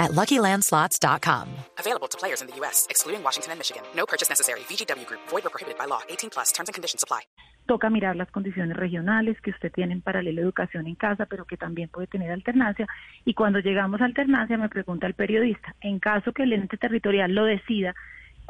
[0.00, 1.46] at LuckyLandSlots.com.
[1.78, 3.82] Available to players in the U.S., excluding Washington and Michigan.
[3.94, 4.60] No purchase necessary.
[4.60, 5.20] VGW Group.
[5.28, 6.00] Void or prohibited by law.
[6.08, 6.50] 18 plus.
[6.50, 7.22] Terms and conditions apply.
[7.66, 11.56] Toca mirar las condiciones regionales que usted tiene en paralelo educación en casa, pero que
[11.56, 12.88] también puede tener alternancia.
[13.24, 17.32] Y cuando llegamos a alternancia, me pregunta el periodista, en caso que el ente territorial
[17.32, 17.94] lo decida,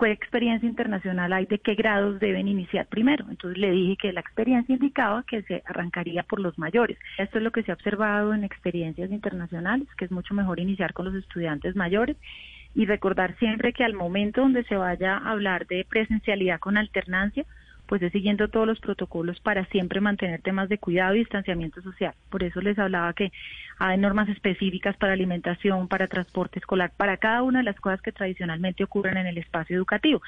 [0.00, 3.26] ¿qué experiencia internacional hay de qué grados deben iniciar primero?
[3.28, 6.98] Entonces le dije que la experiencia indicaba que se arrancaría por los mayores.
[7.18, 10.94] Esto es lo que se ha observado en experiencias internacionales, que es mucho mejor iniciar
[10.94, 12.16] con los estudiantes mayores
[12.74, 17.44] y recordar siempre que al momento donde se vaya a hablar de presencialidad con alternancia,
[17.90, 22.14] pues es siguiendo todos los protocolos para siempre mantener temas de cuidado y distanciamiento social.
[22.30, 23.32] Por eso les hablaba que
[23.80, 28.12] hay normas específicas para alimentación, para transporte escolar, para cada una de las cosas que
[28.12, 30.22] tradicionalmente ocurren en el espacio educativo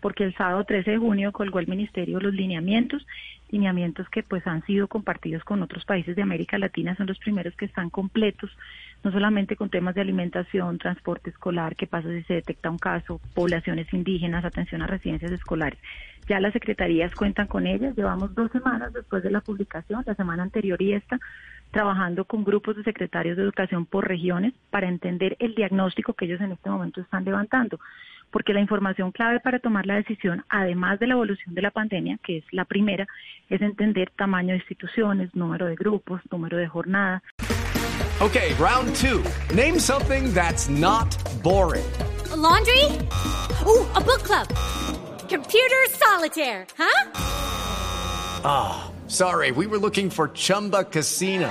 [0.00, 3.06] porque el sábado 13 de junio colgó el ministerio los lineamientos,
[3.50, 7.54] lineamientos que pues han sido compartidos con otros países de América Latina, son los primeros
[7.56, 8.50] que están completos,
[9.02, 13.20] no solamente con temas de alimentación, transporte escolar, qué pasa si se detecta un caso,
[13.34, 15.78] poblaciones indígenas, atención a residencias escolares.
[16.28, 20.42] Ya las secretarías cuentan con ellas, llevamos dos semanas después de la publicación, la semana
[20.42, 21.18] anterior y esta,
[21.70, 26.40] trabajando con grupos de secretarios de educación por regiones para entender el diagnóstico que ellos
[26.40, 27.78] en este momento están levantando
[28.30, 32.18] porque la información clave para tomar la decisión, además de la evolución de la pandemia,
[32.24, 33.06] que es la primera,
[33.48, 37.22] es entender tamaño de instituciones, número de grupos, número de jornadas.
[38.20, 39.24] Okay, round two.
[39.54, 41.08] Name something that's not
[41.42, 41.86] boring.
[42.36, 42.84] laundry?
[43.66, 44.48] Ooh, a book club.
[45.28, 47.10] Computer solitaire, huh?
[48.44, 51.50] Ah, oh, sorry, we were looking for Chumba Casino.